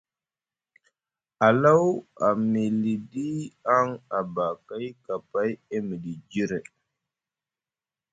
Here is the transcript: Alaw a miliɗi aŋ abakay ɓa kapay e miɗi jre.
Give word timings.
Alaw 1.47 1.83
a 2.25 2.27
miliɗi 2.51 3.25
aŋ 3.75 3.87
abakay 4.17 4.85
ɓa 4.93 4.99
kapay 5.05 5.51
e 5.73 5.77
miɗi 5.87 6.13
jre. 6.31 6.59